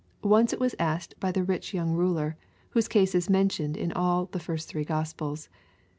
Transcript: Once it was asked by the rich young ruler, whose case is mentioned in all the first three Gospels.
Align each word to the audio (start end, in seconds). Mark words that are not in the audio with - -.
Once 0.23 0.51
it 0.51 0.59
was 0.59 0.73
asked 0.79 1.13
by 1.19 1.31
the 1.31 1.43
rich 1.43 1.75
young 1.75 1.91
ruler, 1.93 2.35
whose 2.71 2.87
case 2.87 3.13
is 3.13 3.29
mentioned 3.29 3.77
in 3.77 3.91
all 3.93 4.25
the 4.25 4.39
first 4.39 4.67
three 4.67 4.83
Gospels. 4.83 5.47